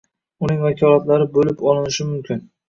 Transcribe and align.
Uning 0.45 0.63
vakolatlari 0.63 1.27
bo‘lib 1.37 1.63
olinishi 1.73 2.09
mumkin 2.09 2.43